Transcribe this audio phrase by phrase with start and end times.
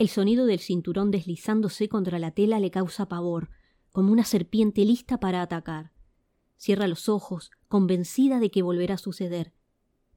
[0.00, 3.50] El sonido del cinturón deslizándose contra la tela le causa pavor,
[3.92, 5.92] como una serpiente lista para atacar.
[6.56, 9.52] Cierra los ojos, convencida de que volverá a suceder,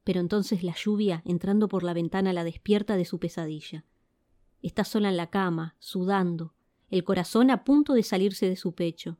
[0.02, 3.84] pero entonces la lluvia, entrando por la ventana, la despierta de su pesadilla.
[4.62, 6.54] Está sola en la cama, sudando,
[6.88, 9.18] el corazón a punto de salirse de su pecho.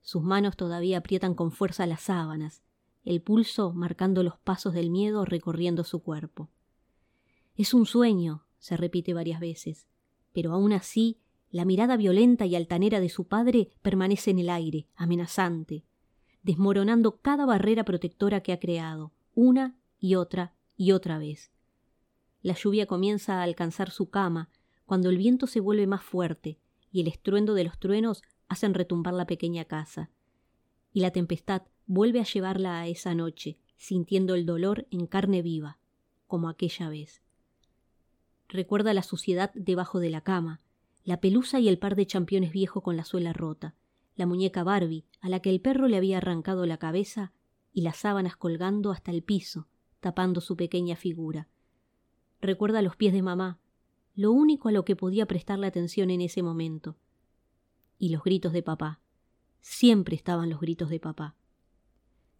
[0.00, 2.62] Sus manos todavía aprietan con fuerza las sábanas,
[3.04, 6.48] el pulso marcando los pasos del miedo recorriendo su cuerpo.
[7.54, 9.88] Es un sueño, se repite varias veces,
[10.32, 11.18] pero aún así
[11.50, 15.84] la mirada violenta y altanera de su padre permanece en el aire, amenazante,
[16.44, 21.50] desmoronando cada barrera protectora que ha creado, una y otra y otra vez.
[22.42, 24.48] La lluvia comienza a alcanzar su cama
[24.86, 26.58] cuando el viento se vuelve más fuerte
[26.92, 30.10] y el estruendo de los truenos hacen retumbar la pequeña casa.
[30.92, 35.78] Y la tempestad vuelve a llevarla a esa noche, sintiendo el dolor en carne viva,
[36.26, 37.22] como aquella vez.
[38.52, 40.60] Recuerda la suciedad debajo de la cama,
[41.04, 43.76] la pelusa y el par de championes viejo con la suela rota,
[44.16, 47.32] la muñeca Barbie a la que el perro le había arrancado la cabeza
[47.72, 49.68] y las sábanas colgando hasta el piso,
[50.00, 51.48] tapando su pequeña figura.
[52.40, 53.60] Recuerda los pies de mamá,
[54.16, 56.96] lo único a lo que podía prestarle atención en ese momento.
[58.00, 59.00] Y los gritos de papá.
[59.60, 61.36] Siempre estaban los gritos de papá.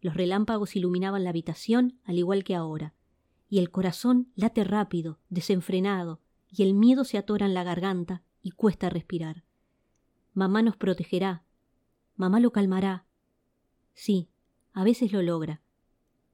[0.01, 2.95] Los relámpagos iluminaban la habitación al igual que ahora,
[3.51, 8.53] y el corazón late rápido, desenfrenado, y el miedo se atora en la garganta y
[8.53, 9.45] cuesta respirar.
[10.33, 11.45] Mamá nos protegerá.
[12.15, 13.07] Mamá lo calmará.
[13.93, 14.31] Sí,
[14.73, 15.61] a veces lo logra,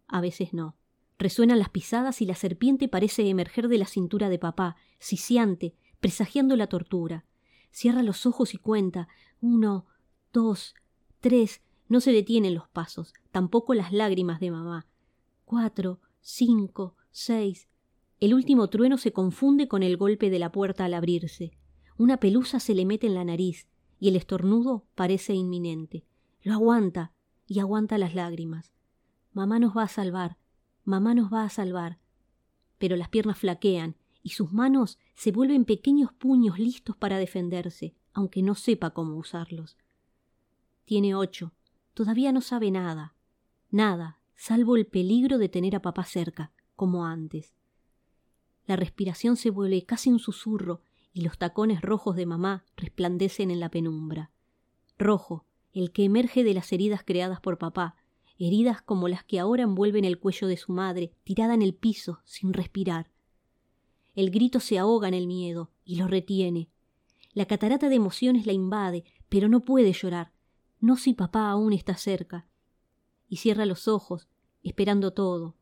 [0.07, 0.77] a veces no.
[1.19, 6.55] Resuenan las pisadas y la serpiente parece emerger de la cintura de papá, sisiante, presagiando
[6.55, 7.25] la tortura.
[7.71, 9.09] Cierra los ojos y cuenta.
[9.41, 9.87] Uno,
[10.35, 10.75] dos,
[11.21, 11.63] tres.
[11.89, 14.87] No se detienen los pasos, tampoco las lágrimas de mamá.
[15.47, 17.67] Cuatro, cinco, seis.
[18.21, 21.53] El último trueno se confunde con el golpe de la puerta al abrirse.
[21.97, 26.05] Una pelusa se le mete en la nariz y el estornudo parece inminente.
[26.43, 27.15] Lo aguanta
[27.47, 28.75] y aguanta las lágrimas.
[29.33, 30.37] Mamá nos va a salvar.
[30.85, 32.01] Mamá nos va a salvar.
[32.77, 38.43] Pero las piernas flaquean y sus manos se vuelven pequeños puños listos para defenderse, aunque
[38.43, 39.79] no sepa cómo usarlos.
[40.85, 41.55] Tiene ocho.
[41.95, 43.17] Todavía no sabe nada.
[43.71, 47.55] Nada, salvo el peligro de tener a papá cerca, como antes.
[48.67, 50.83] La respiración se vuelve casi un susurro
[51.13, 54.31] y los tacones rojos de mamá resplandecen en la penumbra.
[54.99, 57.97] Rojo, el que emerge de las heridas creadas por papá,
[58.39, 62.21] heridas como las que ahora envuelven el cuello de su madre, tirada en el piso,
[62.25, 63.11] sin respirar.
[64.15, 66.69] El grito se ahoga en el miedo y lo retiene.
[67.33, 70.33] La catarata de emociones la invade, pero no puede llorar,
[70.81, 72.47] no si papá aún está cerca.
[73.29, 74.29] Y cierra los ojos,
[74.63, 75.55] esperando todo,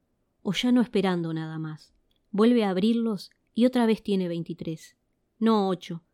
[0.45, 1.93] o ya no esperando nada más.
[2.31, 4.97] Vuelve a abrirlos y otra vez tiene veintitrés.
[5.41, 6.05] No ocho,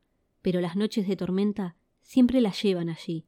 [0.40, 3.26] pero las noches de tormenta siempre la llevan allí,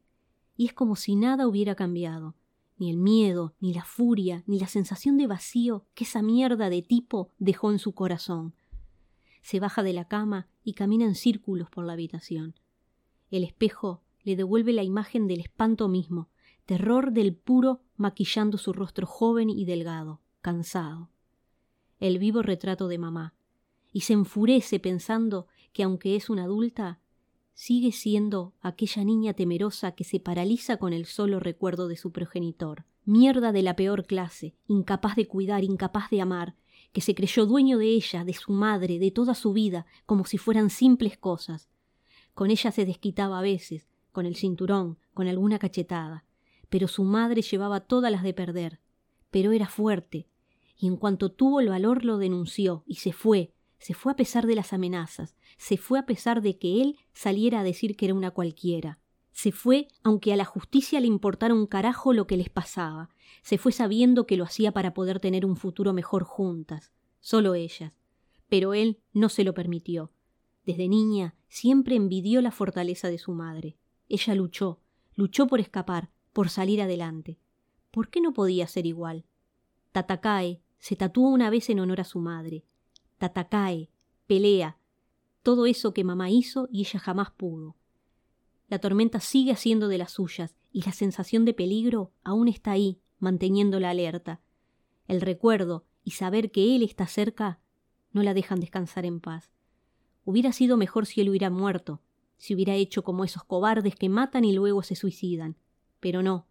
[0.56, 2.34] y es como si nada hubiera cambiado
[2.82, 6.82] ni el miedo, ni la furia, ni la sensación de vacío que esa mierda de
[6.82, 8.54] tipo dejó en su corazón.
[9.40, 12.56] Se baja de la cama y camina en círculos por la habitación.
[13.30, 16.28] El espejo le devuelve la imagen del espanto mismo,
[16.66, 21.08] terror del puro maquillando su rostro joven y delgado, cansado.
[22.00, 23.34] El vivo retrato de mamá,
[23.92, 27.00] y se enfurece pensando que aunque es una adulta,
[27.54, 32.84] sigue siendo aquella niña temerosa que se paraliza con el solo recuerdo de su progenitor.
[33.04, 36.56] Mierda de la peor clase, incapaz de cuidar, incapaz de amar,
[36.92, 40.38] que se creyó dueño de ella, de su madre, de toda su vida, como si
[40.38, 41.68] fueran simples cosas.
[42.34, 46.24] Con ella se desquitaba a veces, con el cinturón, con alguna cachetada,
[46.68, 48.80] pero su madre llevaba todas las de perder.
[49.30, 50.28] Pero era fuerte,
[50.76, 54.46] y en cuanto tuvo el valor lo denunció, y se fue, se fue a pesar
[54.46, 58.14] de las amenazas, se fue a pesar de que él saliera a decir que era
[58.14, 59.00] una cualquiera.
[59.32, 63.08] Se fue aunque a la justicia le importara un carajo lo que les pasaba.
[63.42, 67.98] Se fue sabiendo que lo hacía para poder tener un futuro mejor juntas, solo ellas.
[68.48, 70.12] Pero él no se lo permitió.
[70.64, 73.78] Desde niña siempre envidió la fortaleza de su madre.
[74.08, 74.80] Ella luchó,
[75.14, 77.38] luchó por escapar, por salir adelante.
[77.90, 79.24] ¿Por qué no podía ser igual?
[79.92, 82.64] Tatakae se tatuó una vez en honor a su madre,
[83.18, 83.90] Tatakae,
[84.26, 84.78] pelea,
[85.42, 87.76] todo eso que mamá hizo y ella jamás pudo.
[88.68, 93.00] La tormenta sigue haciendo de las suyas y la sensación de peligro aún está ahí,
[93.18, 94.40] manteniéndola alerta.
[95.06, 97.60] El recuerdo y saber que él está cerca
[98.12, 99.52] no la dejan descansar en paz.
[100.24, 102.00] Hubiera sido mejor si él hubiera muerto,
[102.38, 105.56] si hubiera hecho como esos cobardes que matan y luego se suicidan.
[106.00, 106.46] Pero no,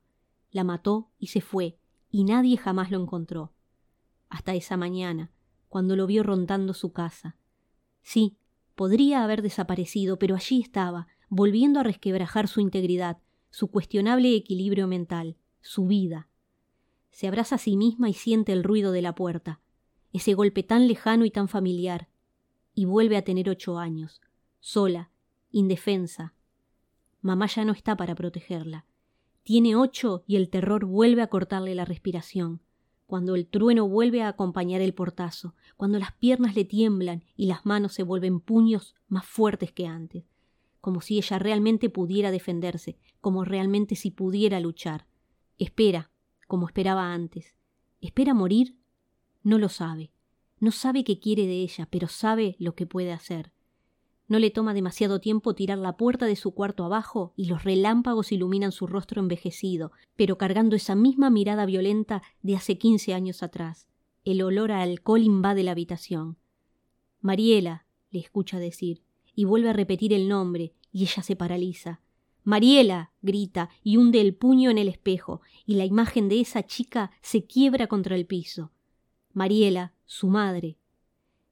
[0.51, 1.77] la mató y se fue,
[2.11, 3.53] y nadie jamás lo encontró.
[4.29, 5.31] Hasta esa mañana,
[5.69, 7.37] cuando lo vio rondando su casa.
[8.01, 8.37] Sí,
[8.81, 13.19] Podría haber desaparecido, pero allí estaba, volviendo a resquebrajar su integridad,
[13.51, 16.27] su cuestionable equilibrio mental, su vida.
[17.11, 19.61] Se abraza a sí misma y siente el ruido de la puerta,
[20.13, 22.07] ese golpe tan lejano y tan familiar,
[22.73, 24.19] y vuelve a tener ocho años,
[24.59, 25.11] sola,
[25.51, 26.33] indefensa.
[27.21, 28.85] Mamá ya no está para protegerla.
[29.43, 32.61] Tiene ocho y el terror vuelve a cortarle la respiración,
[33.07, 37.65] cuando el trueno vuelve a acompañar el portazo, cuando las piernas le tiemblan y las
[37.65, 40.25] manos se vuelven puños más fuertes que antes,
[40.79, 45.07] como si ella realmente pudiera defenderse, como realmente si pudiera luchar.
[45.57, 46.11] Espera,
[46.47, 47.55] como esperaba antes.
[47.99, 48.77] ¿Espera morir?
[49.43, 50.11] No lo sabe.
[50.59, 53.51] No sabe qué quiere de ella, pero sabe lo que puede hacer.
[54.31, 58.31] No le toma demasiado tiempo tirar la puerta de su cuarto abajo y los relámpagos
[58.31, 63.89] iluminan su rostro envejecido, pero cargando esa misma mirada violenta de hace quince años atrás.
[64.23, 66.37] El olor a alcohol invade la habitación.
[67.19, 69.03] Mariela, le escucha decir,
[69.35, 71.99] y vuelve a repetir el nombre, y ella se paraliza.
[72.45, 73.11] Mariela.
[73.21, 77.43] grita y hunde el puño en el espejo, y la imagen de esa chica se
[77.43, 78.71] quiebra contra el piso.
[79.33, 80.77] Mariela, su madre,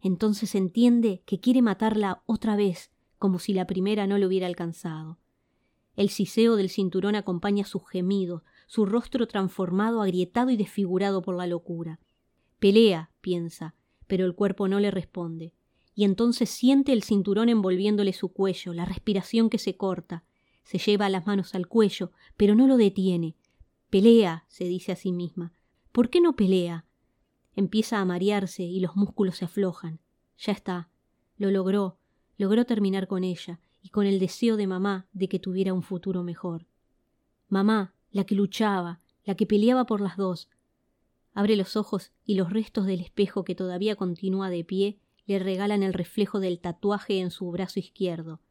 [0.02, 5.18] entonces entiende que quiere matarla otra vez, como si la primera no lo hubiera alcanzado.
[5.96, 11.48] El siseo del cinturón acompaña sus gemidos, su rostro transformado, agrietado y desfigurado por la
[11.48, 12.00] locura.
[12.60, 13.76] Pelea, piensa,
[14.08, 15.54] pero el cuerpo no le responde.
[15.96, 20.24] Y entonces siente el cinturón envolviéndole su cuello, la respiración que se corta.
[20.64, 23.36] Se lleva las manos al cuello, pero no lo detiene.
[23.90, 25.52] Pelea, se dice a sí misma.
[25.92, 26.86] ¿Por qué no pelea?
[27.56, 30.00] Empieza a marearse y los músculos se aflojan.
[30.38, 30.90] Ya está.
[31.38, 31.98] Lo logró.
[32.38, 36.24] Logró terminar con ella y con el deseo de mamá de que tuviera un futuro
[36.24, 36.66] mejor.
[37.48, 40.50] Mamá, la que luchaba, la que peleaba por las dos.
[41.34, 45.84] Abre los ojos y los restos del espejo que todavía continúa de pie le regalan
[45.84, 48.42] el reflejo del tatuaje en su brazo izquierdo.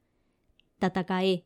[0.79, 1.45] Tatakae.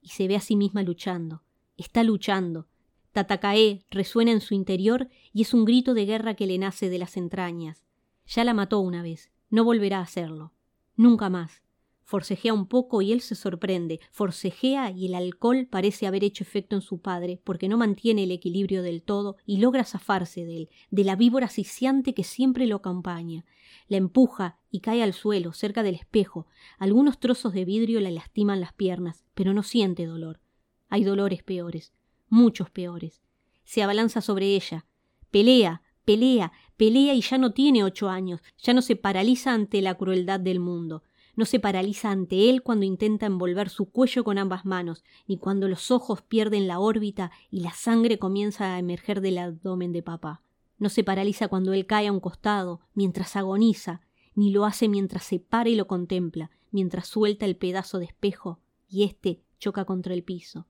[0.00, 1.42] Y se ve a sí misma luchando.
[1.76, 2.68] Está luchando,
[3.14, 6.98] Tatakae resuena en su interior y es un grito de guerra que le nace de
[6.98, 7.86] las entrañas.
[8.26, 10.52] Ya la mató una vez, no volverá a hacerlo.
[10.96, 11.62] Nunca más.
[12.02, 14.00] Forcejea un poco y él se sorprende.
[14.10, 18.32] Forcejea y el alcohol parece haber hecho efecto en su padre, porque no mantiene el
[18.32, 22.74] equilibrio del todo y logra zafarse de él, de la víbora asfixiante que siempre lo
[22.74, 23.44] acompaña.
[23.86, 26.48] La empuja y cae al suelo, cerca del espejo.
[26.78, 30.40] Algunos trozos de vidrio le lastiman las piernas, pero no siente dolor.
[30.88, 31.92] Hay dolores peores
[32.34, 33.22] muchos peores.
[33.64, 34.84] Se abalanza sobre ella.
[35.30, 39.94] Pelea, pelea, pelea y ya no tiene ocho años, ya no se paraliza ante la
[39.94, 41.02] crueldad del mundo,
[41.36, 45.68] no se paraliza ante él cuando intenta envolver su cuello con ambas manos, ni cuando
[45.68, 50.42] los ojos pierden la órbita y la sangre comienza a emerger del abdomen de papá.
[50.78, 54.02] No se paraliza cuando él cae a un costado, mientras agoniza,
[54.34, 58.60] ni lo hace mientras se para y lo contempla, mientras suelta el pedazo de espejo
[58.88, 60.66] y éste choca contra el piso.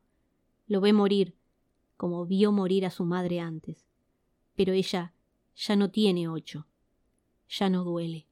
[0.67, 1.35] Lo ve morir,
[1.97, 3.87] como vio morir a su madre antes.
[4.55, 5.15] Pero ella
[5.55, 6.67] ya no tiene ocho,
[7.49, 8.27] ya no duele.